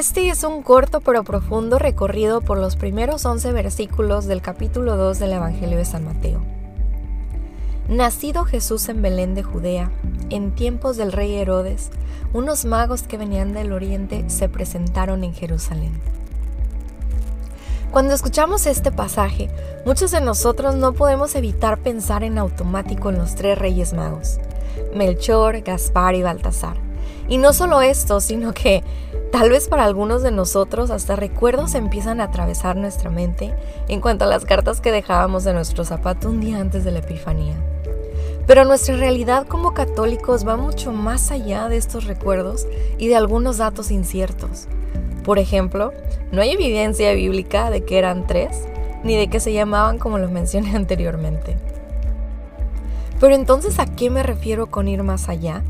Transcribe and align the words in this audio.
Este 0.00 0.30
es 0.30 0.44
un 0.44 0.62
corto 0.62 1.02
pero 1.02 1.24
profundo 1.24 1.78
recorrido 1.78 2.40
por 2.40 2.56
los 2.56 2.74
primeros 2.74 3.26
11 3.26 3.52
versículos 3.52 4.24
del 4.24 4.40
capítulo 4.40 4.96
2 4.96 5.18
del 5.18 5.34
Evangelio 5.34 5.76
de 5.76 5.84
San 5.84 6.06
Mateo. 6.06 6.40
Nacido 7.86 8.46
Jesús 8.46 8.88
en 8.88 9.02
Belén 9.02 9.34
de 9.34 9.42
Judea, 9.42 9.92
en 10.30 10.54
tiempos 10.54 10.96
del 10.96 11.12
rey 11.12 11.34
Herodes, 11.34 11.90
unos 12.32 12.64
magos 12.64 13.02
que 13.02 13.18
venían 13.18 13.52
del 13.52 13.74
oriente 13.74 14.24
se 14.28 14.48
presentaron 14.48 15.22
en 15.22 15.34
Jerusalén. 15.34 15.92
Cuando 17.90 18.14
escuchamos 18.14 18.64
este 18.64 18.92
pasaje, 18.92 19.50
muchos 19.84 20.12
de 20.12 20.22
nosotros 20.22 20.76
no 20.76 20.94
podemos 20.94 21.34
evitar 21.34 21.76
pensar 21.76 22.24
en 22.24 22.38
automático 22.38 23.10
en 23.10 23.18
los 23.18 23.34
tres 23.34 23.58
reyes 23.58 23.92
magos, 23.92 24.38
Melchor, 24.94 25.60
Gaspar 25.60 26.14
y 26.14 26.22
Baltasar. 26.22 26.88
Y 27.28 27.36
no 27.36 27.52
solo 27.52 27.82
esto, 27.82 28.20
sino 28.20 28.54
que 28.54 28.82
tal 29.30 29.50
vez 29.50 29.68
para 29.68 29.84
algunos 29.84 30.22
de 30.22 30.30
nosotros 30.30 30.90
hasta 30.90 31.16
recuerdos 31.16 31.74
empiezan 31.74 32.20
a 32.20 32.24
atravesar 32.24 32.76
nuestra 32.76 33.10
mente 33.10 33.54
en 33.88 34.00
cuanto 34.00 34.24
a 34.24 34.28
las 34.28 34.44
cartas 34.44 34.80
que 34.80 34.92
dejábamos 34.92 35.44
de 35.44 35.52
nuestro 35.52 35.84
zapato 35.84 36.28
un 36.28 36.40
día 36.40 36.58
antes 36.58 36.84
de 36.84 36.90
la 36.90 36.98
Epifanía. 36.98 37.54
Pero 38.46 38.64
nuestra 38.64 38.96
realidad 38.96 39.46
como 39.46 39.74
católicos 39.74 40.46
va 40.46 40.56
mucho 40.56 40.92
más 40.92 41.30
allá 41.30 41.68
de 41.68 41.76
estos 41.76 42.04
recuerdos 42.04 42.66
y 42.98 43.08
de 43.08 43.16
algunos 43.16 43.58
datos 43.58 43.90
inciertos. 43.90 44.66
Por 45.24 45.38
ejemplo, 45.38 45.92
no 46.32 46.42
hay 46.42 46.50
evidencia 46.50 47.12
bíblica 47.12 47.70
de 47.70 47.84
que 47.84 47.98
eran 47.98 48.26
tres, 48.26 48.66
ni 49.04 49.16
de 49.16 49.28
que 49.28 49.40
se 49.40 49.52
llamaban 49.52 49.98
como 49.98 50.18
los 50.18 50.30
mencioné 50.30 50.70
anteriormente. 50.76 51.56
Pero 53.20 53.34
entonces, 53.34 53.78
¿a 53.78 53.86
qué 53.86 54.10
me 54.10 54.22
refiero 54.22 54.66
con 54.66 54.88
ir 54.88 55.02
más 55.02 55.28
allá? 55.28 55.62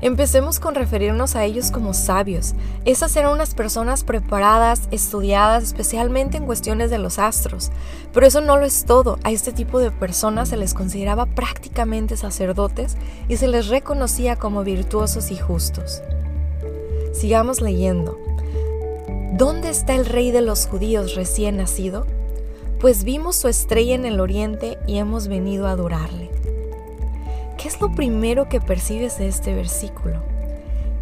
Empecemos 0.00 0.60
con 0.60 0.74
referirnos 0.74 1.36
a 1.36 1.44
ellos 1.44 1.70
como 1.70 1.94
sabios. 1.94 2.54
Esas 2.84 3.16
eran 3.16 3.32
unas 3.32 3.54
personas 3.54 4.04
preparadas, 4.04 4.82
estudiadas, 4.90 5.64
especialmente 5.64 6.36
en 6.36 6.46
cuestiones 6.46 6.90
de 6.90 6.98
los 6.98 7.18
astros. 7.18 7.70
Pero 8.12 8.26
eso 8.26 8.40
no 8.40 8.56
lo 8.56 8.66
es 8.66 8.84
todo. 8.84 9.18
A 9.24 9.30
este 9.30 9.52
tipo 9.52 9.78
de 9.78 9.90
personas 9.90 10.50
se 10.50 10.56
les 10.56 10.74
consideraba 10.74 11.26
prácticamente 11.26 12.16
sacerdotes 12.16 12.96
y 13.28 13.38
se 13.38 13.48
les 13.48 13.68
reconocía 13.68 14.36
como 14.36 14.64
virtuosos 14.64 15.30
y 15.30 15.36
justos. 15.36 16.02
Sigamos 17.12 17.60
leyendo. 17.62 18.18
¿Dónde 19.32 19.70
está 19.70 19.94
el 19.94 20.06
rey 20.06 20.30
de 20.30 20.42
los 20.42 20.66
judíos 20.66 21.14
recién 21.14 21.56
nacido? 21.56 22.06
Pues 22.80 23.04
vimos 23.04 23.36
su 23.36 23.48
estrella 23.48 23.94
en 23.94 24.04
el 24.04 24.20
oriente 24.20 24.78
y 24.86 24.98
hemos 24.98 25.28
venido 25.28 25.66
a 25.66 25.70
adorarle. 25.70 26.35
¿Qué 27.56 27.68
es 27.68 27.80
lo 27.80 27.90
primero 27.90 28.48
que 28.50 28.60
percibes 28.60 29.18
de 29.18 29.28
este 29.28 29.54
versículo? 29.54 30.22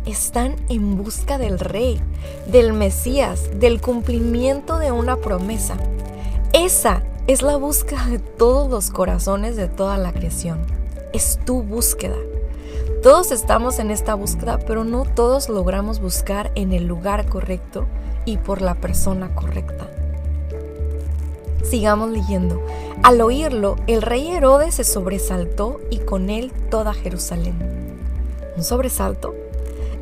Están 0.07 0.55
en 0.69 0.97
busca 0.97 1.37
del 1.37 1.59
rey, 1.59 2.01
del 2.47 2.73
Mesías, 2.73 3.51
del 3.59 3.81
cumplimiento 3.81 4.79
de 4.79 4.93
una 4.93 5.17
promesa. 5.17 5.77
Esa 6.53 7.03
es 7.27 7.43
la 7.43 7.57
búsqueda 7.57 8.07
de 8.07 8.21
todos 8.21 8.71
los 8.71 8.91
corazones 8.91 9.57
de 9.57 9.67
toda 9.67 9.99
la 9.99 10.13
creación. 10.13 10.61
Es 11.13 11.41
tu 11.45 11.63
búsqueda. 11.63 12.19
Todos 13.03 13.33
estamos 13.33 13.81
en 13.81 13.91
esta 13.91 14.15
búsqueda, 14.15 14.61
pero 14.61 14.85
no 14.85 15.05
todos 15.05 15.49
logramos 15.49 16.01
buscar 16.01 16.53
en 16.55 16.73
el 16.73 16.87
lugar 16.87 17.27
correcto 17.27 17.87
y 18.25 18.37
por 18.37 18.63
la 18.63 18.77
persona 18.77 19.35
correcta. 19.35 19.89
Sigamos 21.65 22.11
leyendo. 22.11 22.61
Al 23.03 23.21
oírlo, 23.21 23.77
el 23.87 24.03
rey 24.03 24.31
Herodes 24.31 24.77
se 24.77 24.85
sobresaltó 24.85 25.81
y 25.91 25.99
con 25.99 26.31
él 26.31 26.53
toda 26.71 26.95
Jerusalén. 26.95 27.57
¿Un 28.57 28.63
sobresalto? 28.63 29.35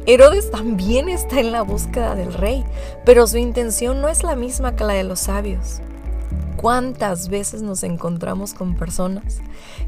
Herodes 0.05 0.51
también 0.51 1.09
está 1.09 1.39
en 1.39 1.53
la 1.53 1.63
búsqueda 1.63 2.17
del 2.17 2.35
rey, 2.35 2.65
pero 3.05 3.27
su 3.27 3.39
intención 3.39 4.01
no 4.01 4.09
es 4.09 4.25
la 4.25 4.35
misma 4.35 4.75
que 4.75 4.85
la 4.85 4.95
de 4.95 5.05
los 5.05 5.21
sabios. 5.21 5.81
¿Cuántas 6.57 7.29
veces 7.29 7.63
nos 7.63 7.83
encontramos 7.85 8.53
con 8.55 8.75
personas 8.75 9.39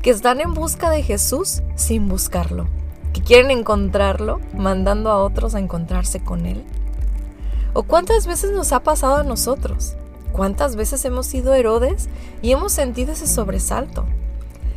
que 0.03 0.11
están 0.11 0.41
en 0.41 0.55
busca 0.55 0.91
de 0.91 1.03
Jesús 1.03 1.63
sin 1.75 2.09
buscarlo? 2.09 2.69
Que 3.13 3.23
quieren 3.23 3.51
encontrarlo 3.51 4.41
mandando 4.57 5.11
a 5.11 5.23
otros 5.23 5.55
a 5.55 5.59
encontrarse 5.59 6.21
con 6.21 6.47
él. 6.47 6.65
¿O 7.73 7.83
cuántas 7.83 8.27
veces 8.27 8.53
nos 8.53 8.73
ha 8.73 8.81
pasado 8.81 9.17
a 9.17 9.25
nosotros? 9.25 9.97
¿Cuántas 10.35 10.75
veces 10.75 11.05
hemos 11.05 11.27
sido 11.27 11.55
Herodes 11.55 12.09
y 12.43 12.51
hemos 12.51 12.73
sentido 12.73 13.13
ese 13.13 13.29
sobresalto? 13.29 14.05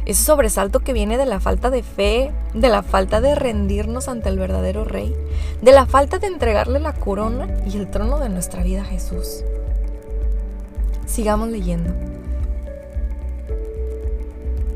Ese 0.05 0.23
sobresalto 0.23 0.81
que 0.81 0.93
viene 0.93 1.17
de 1.17 1.25
la 1.25 1.39
falta 1.39 1.71
de 1.71 1.81
fe, 1.81 2.31
de 2.53 2.69
la 2.69 2.83
falta 2.83 3.21
de 3.21 3.33
rendirnos 3.33 4.07
ante 4.07 4.29
el 4.29 4.37
verdadero 4.37 4.85
Rey, 4.85 5.15
de 5.63 5.71
la 5.71 5.87
falta 5.87 6.19
de 6.19 6.27
entregarle 6.27 6.79
la 6.79 6.93
corona 6.93 7.47
y 7.65 7.75
el 7.75 7.89
trono 7.89 8.19
de 8.19 8.29
nuestra 8.29 8.61
vida 8.61 8.83
a 8.83 8.85
Jesús. 8.85 9.43
Sigamos 11.07 11.49
leyendo. 11.49 11.91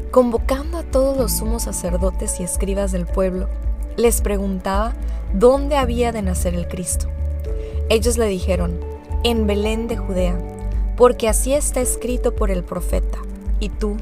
Convocando 0.09 0.79
a 0.79 0.83
todos 0.83 1.15
los 1.15 1.37
sumos 1.37 1.61
sacerdotes 1.61 2.39
y 2.39 2.43
escribas 2.43 2.91
del 2.91 3.05
pueblo, 3.05 3.49
les 3.97 4.21
preguntaba 4.21 4.93
dónde 5.31 5.77
había 5.77 6.11
de 6.11 6.23
nacer 6.23 6.55
el 6.55 6.67
Cristo. 6.67 7.05
Ellos 7.87 8.17
le 8.17 8.25
dijeron, 8.25 8.79
en 9.23 9.45
Belén 9.45 9.87
de 9.87 9.97
Judea 9.97 10.50
porque 11.01 11.27
así 11.27 11.51
está 11.51 11.81
escrito 11.81 12.35
por 12.35 12.51
el 12.51 12.63
profeta. 12.63 13.17
Y 13.59 13.69
tú, 13.69 13.97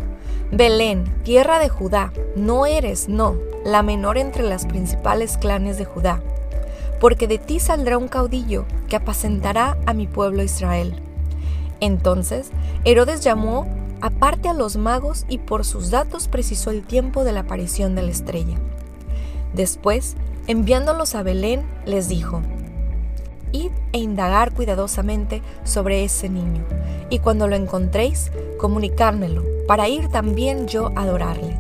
Belén, 0.52 1.06
tierra 1.24 1.58
de 1.58 1.70
Judá, 1.70 2.12
no 2.36 2.66
eres, 2.66 3.08
no, 3.08 3.38
la 3.64 3.84
menor 3.84 4.18
entre 4.18 4.44
las 4.44 4.66
principales 4.66 5.38
clanes 5.38 5.78
de 5.78 5.86
Judá, 5.86 6.22
porque 7.00 7.26
de 7.26 7.38
ti 7.38 7.62
saldrá 7.62 7.98
un 7.98 8.10
caudillo 8.10 8.66
que 8.90 8.98
apacentará 8.98 9.78
a 9.86 9.94
mi 9.94 10.08
pueblo 10.08 10.44
Israel. 10.44 11.02
Entonces, 11.80 12.50
Herodes 12.84 13.22
llamó 13.22 13.74
aparte 14.02 14.50
a 14.50 14.54
los 14.54 14.76
magos 14.76 15.26
y 15.30 15.38
por 15.38 15.64
sus 15.64 15.92
datos 15.92 16.28
precisó 16.28 16.70
el 16.70 16.84
tiempo 16.84 17.24
de 17.24 17.32
la 17.32 17.40
aparición 17.40 17.96
de 17.96 18.02
la 18.02 18.12
estrella. 18.12 18.58
Después, 19.54 20.18
enviándolos 20.48 21.16
a 21.16 21.24
Belén, 21.24 21.66
les 21.86 22.10
dijo, 22.10 22.42
Id 23.52 23.72
e 23.94 24.00
indagar 24.00 24.54
cuidadosamente 24.54 25.42
sobre 25.64 26.04
ese 26.04 26.30
niño, 26.30 26.64
y 27.10 27.20
cuando 27.20 27.48
lo 27.48 27.56
encontréis, 27.56 28.32
comunicármelo, 28.58 29.44
para 29.68 29.88
ir 29.88 30.10
también 30.10 30.68
yo 30.68 30.92
a 30.96 31.04
adorarle. 31.04 31.58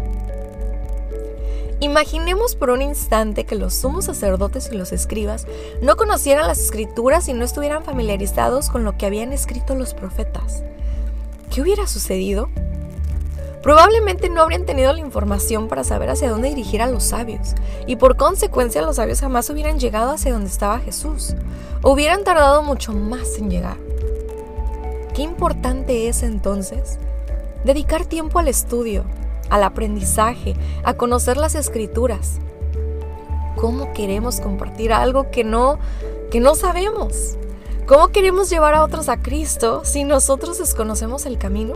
Imaginemos 1.81 2.55
por 2.55 2.72
un 2.72 2.81
instante 2.81 3.45
que 3.45 3.55
los 3.55 3.73
sumos 3.73 4.05
sacerdotes 4.05 4.69
y 4.72 4.75
los 4.75 4.91
escribas 4.91 5.47
no 5.81 5.95
conocieran 5.95 6.45
las 6.45 6.59
escrituras 6.59 7.29
y 7.29 7.33
no 7.33 7.45
estuvieran 7.45 7.85
familiarizados 7.85 8.69
con 8.69 8.83
lo 8.83 8.97
que 8.97 9.06
habían 9.06 9.31
escrito 9.31 9.75
los 9.75 9.94
profetas. 9.94 10.63
¿Qué 11.50 11.61
hubiera 11.61 11.88
sucedido? 11.88 12.50
Probablemente 13.62 14.30
no 14.30 14.42
habrían 14.42 14.66
tenido 14.66 14.94
la 14.94 15.00
información 15.00 15.68
para 15.68 15.84
saber 15.84 16.09
hacia 16.09 16.30
dónde 16.30 16.50
dirigir 16.50 16.81
a 16.81 16.88
los 16.88 17.03
sabios, 17.03 17.56
y 17.88 17.97
por 17.97 18.16
consecuencia 18.16 18.81
los 18.81 18.96
sabios 18.96 19.20
jamás 19.20 19.50
hubieran 19.50 19.80
llegado 19.80 20.12
hacia 20.12 20.31
donde 20.31 20.50
estaba 20.50 20.80
Jesús, 20.80 21.36
o 21.81 21.92
hubieran 21.92 22.24
tardado 22.24 22.64
mucho 22.64 22.94
más 22.94 23.38
en 23.38 23.50
llegar. 23.50 23.78
Qué 25.14 25.24
importante 25.24 26.08
es 26.08 26.24
entonces 26.24 26.98
dedicar 27.66 28.06
tiempo 28.06 28.40
al 28.40 28.48
estudio, 28.48 29.03
al 29.50 29.64
aprendizaje, 29.64 30.56
a 30.84 30.94
conocer 30.94 31.36
las 31.36 31.56
escrituras. 31.56 32.40
¿Cómo 33.58 33.92
queremos 33.92 34.40
compartir 34.40 34.94
algo 34.94 35.31
que 35.31 35.44
no 35.44 35.80
que 36.31 36.40
no 36.40 36.56
sabemos? 36.56 37.36
¿Cómo 37.88 38.10
queremos 38.10 38.50
llevar 38.50 38.75
a 38.75 38.83
otros 38.83 39.10
a 39.10 39.18
Cristo 39.18 39.81
si 39.83 40.04
nosotros 40.04 40.60
desconocemos 40.60 41.25
el 41.25 41.38
camino? 41.38 41.74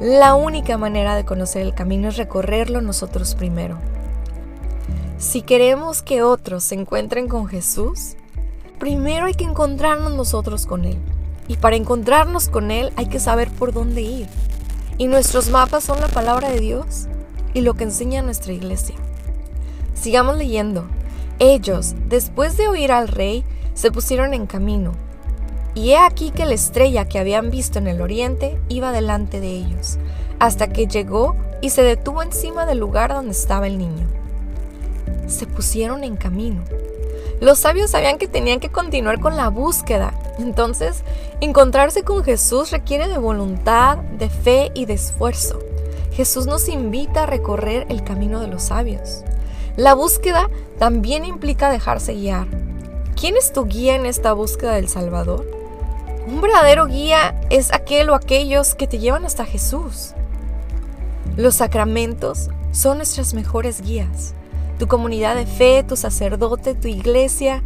La 0.00 0.34
única 0.34 0.78
manera 0.78 1.14
de 1.14 1.26
conocer 1.26 1.60
el 1.60 1.74
camino 1.74 2.08
es 2.08 2.16
recorrerlo 2.16 2.80
nosotros 2.80 3.34
primero. 3.34 3.76
Si 5.18 5.42
queremos 5.42 6.00
que 6.00 6.22
otros 6.22 6.64
se 6.64 6.74
encuentren 6.74 7.28
con 7.28 7.48
Jesús, 7.48 8.16
primero 8.78 9.26
hay 9.26 9.34
que 9.34 9.44
encontrarnos 9.44 10.14
nosotros 10.14 10.64
con 10.64 10.86
Él. 10.86 10.96
Y 11.48 11.58
para 11.58 11.76
encontrarnos 11.76 12.48
con 12.48 12.70
Él 12.70 12.94
hay 12.96 13.08
que 13.08 13.20
saber 13.20 13.50
por 13.50 13.74
dónde 13.74 14.00
ir. 14.00 14.26
Y 14.96 15.06
nuestros 15.06 15.50
mapas 15.50 15.84
son 15.84 16.00
la 16.00 16.08
palabra 16.08 16.48
de 16.48 16.60
Dios 16.60 17.06
y 17.52 17.60
lo 17.60 17.74
que 17.74 17.84
enseña 17.84 18.22
nuestra 18.22 18.54
iglesia. 18.54 18.96
Sigamos 19.92 20.38
leyendo. 20.38 20.86
Ellos, 21.38 21.94
después 22.08 22.56
de 22.56 22.68
oír 22.68 22.90
al 22.90 23.06
rey, 23.06 23.44
se 23.74 23.92
pusieron 23.92 24.32
en 24.32 24.46
camino 24.46 24.92
y 25.74 25.90
he 25.90 25.98
aquí 25.98 26.30
que 26.30 26.46
la 26.46 26.54
estrella 26.54 27.08
que 27.08 27.18
habían 27.18 27.50
visto 27.50 27.78
en 27.78 27.86
el 27.86 28.00
oriente 28.00 28.58
iba 28.68 28.92
delante 28.92 29.40
de 29.40 29.48
ellos, 29.48 29.98
hasta 30.38 30.68
que 30.68 30.86
llegó 30.86 31.36
y 31.60 31.70
se 31.70 31.82
detuvo 31.82 32.22
encima 32.22 32.66
del 32.66 32.78
lugar 32.78 33.12
donde 33.12 33.32
estaba 33.32 33.66
el 33.66 33.78
niño. 33.78 34.06
Se 35.26 35.46
pusieron 35.46 36.04
en 36.04 36.16
camino. 36.16 36.62
Los 37.40 37.60
sabios 37.60 37.90
sabían 37.90 38.18
que 38.18 38.28
tenían 38.28 38.60
que 38.60 38.70
continuar 38.70 39.20
con 39.20 39.36
la 39.36 39.48
búsqueda. 39.48 40.12
Entonces, 40.38 41.02
encontrarse 41.40 42.02
con 42.02 42.22
Jesús 42.24 42.70
requiere 42.70 43.08
de 43.08 43.18
voluntad, 43.18 43.98
de 43.98 44.28
fe 44.28 44.70
y 44.74 44.84
de 44.84 44.94
esfuerzo. 44.94 45.58
Jesús 46.12 46.46
nos 46.46 46.68
invita 46.68 47.22
a 47.22 47.26
recorrer 47.26 47.86
el 47.88 48.04
camino 48.04 48.40
de 48.40 48.48
los 48.48 48.64
sabios. 48.64 49.22
La 49.76 49.94
búsqueda 49.94 50.50
también 50.78 51.24
implica 51.24 51.70
dejarse 51.70 52.12
guiar, 52.14 52.48
¿Quién 53.20 53.36
es 53.36 53.52
tu 53.52 53.66
guía 53.66 53.96
en 53.96 54.06
esta 54.06 54.32
búsqueda 54.32 54.72
del 54.72 54.88
Salvador? 54.88 55.59
Un 56.30 56.40
verdadero 56.40 56.86
guía 56.86 57.34
es 57.50 57.72
aquel 57.72 58.08
o 58.10 58.14
aquellos 58.14 58.76
que 58.76 58.86
te 58.86 59.00
llevan 59.00 59.24
hasta 59.24 59.44
Jesús. 59.44 60.14
Los 61.36 61.56
sacramentos 61.56 62.50
son 62.70 62.98
nuestras 62.98 63.34
mejores 63.34 63.82
guías. 63.82 64.34
Tu 64.78 64.86
comunidad 64.86 65.34
de 65.34 65.44
fe, 65.44 65.82
tu 65.82 65.96
sacerdote, 65.96 66.76
tu 66.76 66.86
iglesia, 66.86 67.64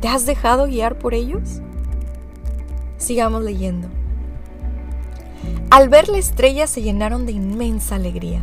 ¿te 0.00 0.06
has 0.06 0.26
dejado 0.26 0.66
guiar 0.66 0.96
por 0.96 1.12
ellos? 1.12 1.60
Sigamos 2.98 3.42
leyendo. 3.42 3.88
Al 5.68 5.88
ver 5.88 6.08
la 6.08 6.18
estrella 6.18 6.68
se 6.68 6.82
llenaron 6.82 7.26
de 7.26 7.32
inmensa 7.32 7.96
alegría. 7.96 8.42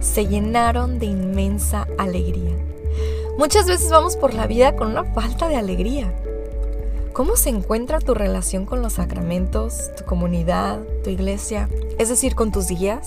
Se 0.00 0.26
llenaron 0.26 0.98
de 0.98 1.06
inmensa 1.06 1.86
alegría. 1.98 2.56
Muchas 3.36 3.66
veces 3.66 3.90
vamos 3.90 4.16
por 4.16 4.32
la 4.32 4.46
vida 4.46 4.74
con 4.74 4.88
una 4.88 5.04
falta 5.12 5.48
de 5.48 5.56
alegría. 5.56 6.14
¿Cómo 7.14 7.36
se 7.36 7.48
encuentra 7.48 8.00
tu 8.00 8.12
relación 8.12 8.66
con 8.66 8.82
los 8.82 8.94
sacramentos, 8.94 9.92
tu 9.96 10.04
comunidad, 10.04 10.80
tu 11.04 11.10
iglesia, 11.10 11.68
es 11.96 12.08
decir, 12.08 12.34
con 12.34 12.50
tus 12.50 12.66
guías? 12.66 13.06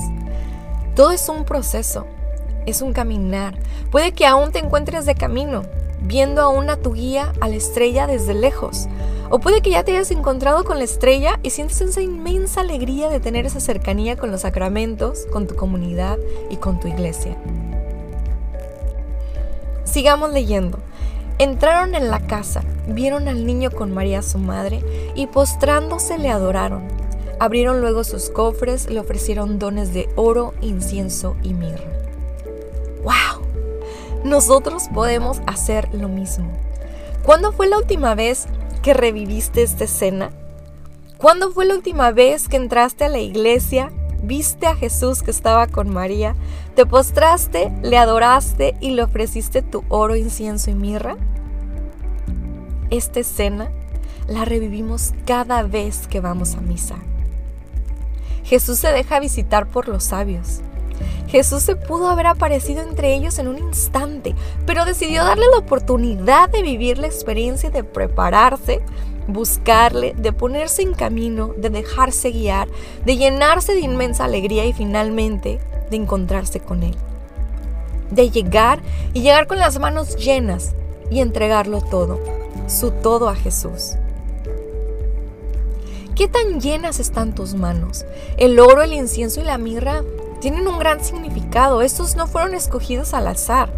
Todo 0.95 1.11
es 1.11 1.27
un 1.27 1.43
proceso, 1.43 2.07
es 2.65 2.81
un 2.81 2.93
caminar. 2.93 3.59
Puede 3.91 4.13
que 4.13 4.25
aún 4.25 4.53
te 4.53 4.59
encuentres 4.59 5.05
de 5.05 5.13
camino, 5.13 5.63
viendo 5.99 6.41
aún 6.41 6.69
a 6.69 6.77
tu 6.77 6.93
guía, 6.93 7.33
a 7.41 7.49
la 7.49 7.57
estrella 7.57 8.07
desde 8.07 8.33
lejos. 8.33 8.87
O 9.29 9.39
puede 9.39 9.61
que 9.61 9.71
ya 9.71 9.83
te 9.83 9.91
hayas 9.91 10.11
encontrado 10.11 10.63
con 10.63 10.77
la 10.77 10.85
estrella 10.85 11.37
y 11.43 11.49
sientes 11.49 11.81
esa 11.81 12.01
inmensa 12.01 12.61
alegría 12.61 13.09
de 13.09 13.19
tener 13.19 13.45
esa 13.45 13.59
cercanía 13.59 14.15
con 14.15 14.31
los 14.31 14.39
sacramentos, 14.41 15.25
con 15.33 15.47
tu 15.47 15.57
comunidad 15.57 16.17
y 16.49 16.55
con 16.55 16.79
tu 16.79 16.87
iglesia. 16.87 17.35
Sigamos 19.83 20.31
leyendo. 20.31 20.79
Entraron 21.39 21.93
en 21.93 22.09
la 22.09 22.19
casa, 22.25 22.63
vieron 22.87 23.27
al 23.27 23.45
niño 23.45 23.69
con 23.69 23.93
María 23.93 24.23
su 24.23 24.39
madre 24.39 24.83
y 25.13 25.27
postrándose 25.27 26.17
le 26.17 26.29
adoraron. 26.29 26.87
Abrieron 27.39 27.81
luego 27.81 28.03
sus 28.03 28.31
cofres, 28.31 28.89
le 28.89 28.99
ofrecieron 28.99 29.59
dones 29.59 29.93
de 29.93 30.09
oro, 30.15 30.55
incienso 30.61 31.35
y 31.43 31.53
mirra. 31.53 31.85
¡Wow! 33.03 33.45
Nosotros 34.23 34.85
podemos 34.91 35.41
hacer 35.45 35.93
lo 35.93 36.07
mismo. 36.07 36.51
¿Cuándo 37.23 37.51
fue 37.51 37.67
la 37.67 37.77
última 37.77 38.15
vez 38.15 38.47
que 38.81 38.95
reviviste 38.95 39.61
esta 39.61 39.83
escena? 39.83 40.31
¿Cuándo 41.19 41.51
fue 41.51 41.65
la 41.65 41.75
última 41.75 42.11
vez 42.11 42.47
que 42.47 42.57
entraste 42.57 43.05
a 43.05 43.09
la 43.09 43.19
iglesia, 43.19 43.91
viste 44.27 44.67
a 44.67 44.75
Jesús 44.75 45.23
que 45.23 45.31
estaba 45.31 45.67
con 45.67 45.89
María, 45.89 46.35
te 46.75 46.85
postraste, 46.85 47.71
le 47.81 47.97
adoraste 47.97 48.75
y 48.81 48.91
le 48.91 49.03
ofreciste 49.03 49.61
tu 49.61 49.83
oro, 49.87 50.15
incienso 50.15 50.69
y 50.69 50.75
mirra? 50.75 51.15
Esta 52.89 53.21
escena 53.21 53.71
la 54.27 54.45
revivimos 54.45 55.13
cada 55.25 55.63
vez 55.63 56.07
que 56.07 56.19
vamos 56.19 56.55
a 56.55 56.61
misa. 56.61 56.97
Jesús 58.43 58.77
se 58.77 58.91
deja 58.91 59.19
visitar 59.19 59.67
por 59.67 59.87
los 59.87 60.03
sabios. 60.03 60.61
Jesús 61.27 61.63
se 61.63 61.75
pudo 61.75 62.09
haber 62.09 62.27
aparecido 62.27 62.81
entre 62.81 63.13
ellos 63.13 63.39
en 63.39 63.47
un 63.47 63.57
instante, 63.57 64.35
pero 64.65 64.85
decidió 64.85 65.23
darle 65.25 65.45
la 65.51 65.57
oportunidad 65.57 66.49
de 66.49 66.61
vivir 66.61 66.97
la 66.97 67.07
experiencia 67.07 67.69
de 67.69 67.83
prepararse, 67.83 68.81
buscarle, 69.27 70.13
de 70.17 70.31
ponerse 70.31 70.81
en 70.81 70.93
camino, 70.93 71.53
de 71.57 71.69
dejarse 71.69 72.31
guiar, 72.31 72.67
de 73.05 73.17
llenarse 73.17 73.73
de 73.73 73.81
inmensa 73.81 74.25
alegría 74.25 74.65
y 74.65 74.73
finalmente 74.73 75.59
de 75.89 75.97
encontrarse 75.97 76.59
con 76.59 76.83
Él. 76.83 76.95
De 78.11 78.29
llegar 78.29 78.79
y 79.13 79.21
llegar 79.21 79.47
con 79.47 79.59
las 79.59 79.79
manos 79.79 80.15
llenas 80.15 80.73
y 81.11 81.19
entregarlo 81.19 81.81
todo, 81.81 82.19
su 82.67 82.91
todo 82.91 83.29
a 83.29 83.35
Jesús. 83.35 83.95
¿Qué 86.15 86.27
tan 86.27 86.59
llenas 86.59 86.99
están 86.99 87.35
tus 87.35 87.53
manos? 87.53 88.05
El 88.37 88.59
oro, 88.59 88.81
el 88.81 88.93
incienso 88.93 89.39
y 89.39 89.43
la 89.43 89.59
mirra 89.59 90.03
tienen 90.39 90.67
un 90.67 90.79
gran 90.79 91.03
significado. 91.03 91.81
Estos 91.81 92.15
no 92.15 92.25
fueron 92.25 92.55
escogidos 92.55 93.13
al 93.13 93.27
azar. 93.27 93.71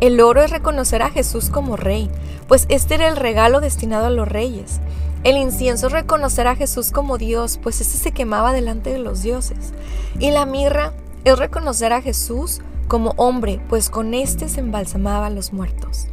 El 0.00 0.20
oro 0.20 0.42
es 0.42 0.50
reconocer 0.50 1.02
a 1.02 1.10
Jesús 1.10 1.50
como 1.50 1.76
rey, 1.76 2.10
pues 2.46 2.66
este 2.68 2.94
era 2.94 3.08
el 3.08 3.16
regalo 3.16 3.60
destinado 3.60 4.06
a 4.06 4.10
los 4.10 4.28
reyes. 4.28 4.80
El 5.24 5.36
incienso 5.36 5.88
es 5.88 5.92
reconocer 5.92 6.46
a 6.46 6.56
Jesús 6.56 6.92
como 6.92 7.18
Dios, 7.18 7.58
pues 7.62 7.80
ese 7.80 7.98
se 7.98 8.12
quemaba 8.12 8.52
delante 8.52 8.92
de 8.92 8.98
los 8.98 9.22
dioses. 9.22 9.72
Y 10.18 10.30
la 10.30 10.46
mirra 10.46 10.92
es 11.24 11.38
reconocer 11.38 11.92
a 11.92 12.00
Jesús 12.00 12.60
como 12.86 13.14
hombre, 13.16 13.60
pues 13.68 13.90
con 13.90 14.14
este 14.14 14.48
se 14.48 14.60
embalsamaba 14.60 15.26
a 15.26 15.30
los 15.30 15.52
muertos. 15.52 16.06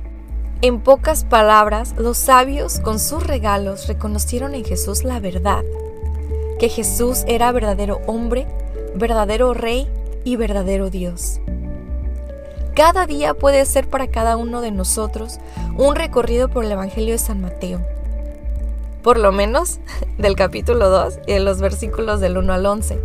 En 0.62 0.82
pocas 0.82 1.24
palabras, 1.24 1.94
los 1.98 2.18
sabios 2.18 2.80
con 2.80 3.00
sus 3.00 3.26
regalos 3.26 3.88
reconocieron 3.88 4.56
en 4.56 4.66
Jesús 4.66 5.04
la 5.04 5.20
verdad, 5.20 5.64
que 6.60 6.70
Jesús 6.70 7.24
era 7.28 7.52
verdadero 7.52 8.02
hombre 8.08 8.48
verdadero 8.96 9.54
Rey 9.54 9.88
y 10.24 10.38
verdadero 10.38 10.90
Dios. 10.90 11.40
Cada 12.76 13.06
día 13.06 13.34
puede 13.34 13.66
ser 13.66 13.90
para 13.90 14.08
cada 14.08 14.36
uno 14.36 14.60
de 14.60 14.70
nosotros 14.70 15.40
un 15.78 15.96
recorrido 15.96 16.50
por 16.50 16.66
el 16.66 16.74
Evangelio 16.74 17.14
de 17.14 17.20
San 17.20 17.40
Mateo. 17.40 17.80
Por 19.02 19.18
lo 19.18 19.32
menos 19.32 19.80
del 20.18 20.36
capítulo 20.36 20.90
2 20.90 21.20
y 21.26 21.32
de 21.32 21.40
los 21.40 21.62
versículos 21.62 22.20
del 22.20 22.38
1 22.38 22.52
al 22.52 22.66
11. 22.66 23.00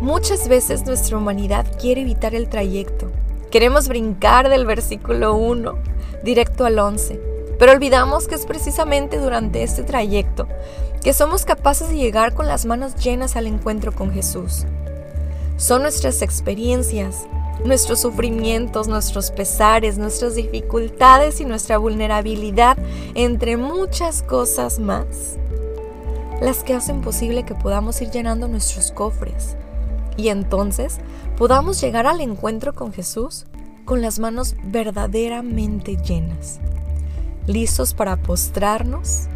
Muchas 0.00 0.48
veces 0.48 0.84
nuestra 0.84 1.16
humanidad 1.16 1.64
quiere 1.80 2.00
evitar 2.00 2.34
el 2.34 2.48
trayecto. 2.48 3.08
Queremos 3.52 3.86
brincar 3.86 4.48
del 4.48 4.66
versículo 4.66 5.36
1 5.36 5.78
directo 6.24 6.64
al 6.64 6.76
11, 6.76 7.20
pero 7.56 7.70
olvidamos 7.70 8.26
que 8.26 8.34
es 8.34 8.46
precisamente 8.46 9.18
durante 9.18 9.62
este 9.62 9.84
trayecto 9.84 10.48
que 11.04 11.12
somos 11.12 11.44
capaces 11.44 11.88
de 11.90 11.98
llegar 11.98 12.34
con 12.34 12.48
las 12.48 12.66
manos 12.66 12.96
llenas 12.96 13.36
al 13.36 13.46
encuentro 13.46 13.92
con 13.92 14.10
Jesús. 14.10 14.64
Son 15.56 15.82
nuestras 15.82 16.20
experiencias, 16.20 17.28
nuestros 17.64 18.00
sufrimientos, 18.00 18.88
nuestros 18.88 19.30
pesares, 19.30 19.98
nuestras 19.98 20.34
dificultades 20.34 21.40
y 21.40 21.44
nuestra 21.44 21.78
vulnerabilidad, 21.78 22.76
entre 23.14 23.56
muchas 23.56 24.22
cosas 24.22 24.78
más, 24.78 25.36
las 26.40 26.64
que 26.64 26.74
hacen 26.74 27.00
posible 27.00 27.44
que 27.44 27.54
podamos 27.54 28.00
ir 28.02 28.10
llenando 28.10 28.48
nuestros 28.48 28.90
cofres 28.90 29.56
y 30.16 30.28
entonces 30.28 30.98
podamos 31.36 31.80
llegar 31.80 32.06
al 32.06 32.20
encuentro 32.20 32.74
con 32.74 32.92
Jesús 32.92 33.46
con 33.84 34.00
las 34.00 34.18
manos 34.18 34.56
verdaderamente 34.64 35.96
llenas, 35.96 36.58
listos 37.46 37.92
para 37.92 38.16
postrarnos, 38.16 39.28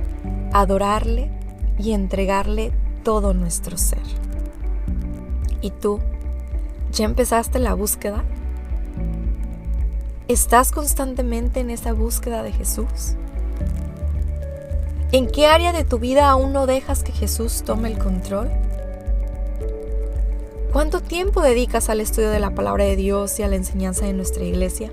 adorarle 0.53 1.31
y 1.79 1.93
entregarle 1.93 2.73
todo 3.05 3.35
nuestro 3.35 3.77
ser. 3.77 4.03
¿Y 5.61 5.71
tú? 5.71 6.01
¿Ya 6.93 7.05
empezaste 7.05 7.59
la 7.59 7.75
búsqueda? 7.75 8.25
¿Estás 10.27 10.73
constantemente 10.73 11.61
en 11.61 11.71
esa 11.71 11.93
búsqueda 11.93 12.43
de 12.43 12.53
Jesús? 12.53 13.15
¿En 15.13 15.27
qué 15.27 15.47
área 15.47 15.73
de 15.73 15.85
tu 15.85 15.99
vida 15.99 16.29
aún 16.29 16.53
no 16.53 16.67
dejas 16.67 17.03
que 17.03 17.13
Jesús 17.13 17.63
tome 17.65 17.91
el 17.91 17.99
control? 17.99 18.51
¿Cuánto 20.73 21.01
tiempo 21.01 21.41
dedicas 21.41 21.89
al 21.89 22.01
estudio 22.01 22.31
de 22.31 22.41
la 22.41 22.55
palabra 22.55 22.85
de 22.85 22.97
Dios 22.97 23.39
y 23.39 23.43
a 23.43 23.49
la 23.49 23.57
enseñanza 23.57 24.07
de 24.07 24.13
nuestra 24.13 24.45
iglesia? 24.45 24.91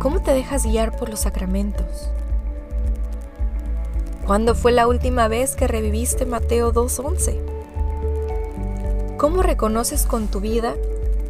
¿Cómo 0.00 0.22
te 0.22 0.32
dejas 0.32 0.64
guiar 0.64 0.96
por 0.96 1.10
los 1.10 1.20
sacramentos? 1.20 2.10
¿Cuándo 4.26 4.54
fue 4.54 4.72
la 4.72 4.86
última 4.86 5.28
vez 5.28 5.54
que 5.56 5.68
reviviste 5.68 6.24
Mateo 6.24 6.72
2.11? 6.72 7.49
¿Cómo 9.20 9.42
reconoces 9.42 10.06
con 10.06 10.28
tu 10.28 10.40
vida 10.40 10.76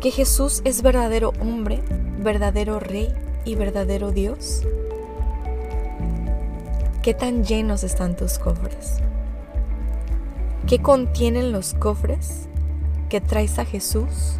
que 0.01 0.13
Jesús 0.13 0.63
es 0.65 0.81
verdadero 0.81 1.33
hombre, 1.41 1.83
verdadero 2.21 2.79
rey 2.79 3.13
y 3.45 3.57
verdadero 3.57 4.13
Dios? 4.13 4.63
¿Qué 7.03 7.15
tan 7.15 7.43
llenos 7.43 7.83
están 7.83 8.15
tus 8.15 8.39
cofres? 8.39 8.99
¿Qué 10.69 10.79
contienen 10.79 11.51
los 11.51 11.75
cofres 11.75 12.49
que 13.09 13.21
traes 13.21 13.59
a 13.59 13.65
Jesús 13.65 14.37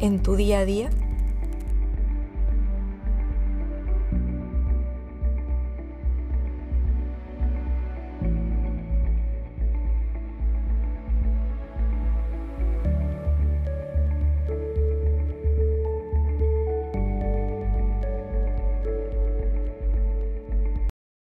en 0.00 0.20
tu 0.20 0.34
día 0.34 0.58
a 0.58 0.64
día? 0.64 0.90